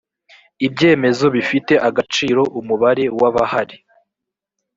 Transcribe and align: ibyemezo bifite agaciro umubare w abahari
ibyemezo 0.67 1.25
bifite 1.35 1.73
agaciro 1.89 2.41
umubare 2.59 3.05
w 3.19 3.21
abahari 3.29 3.77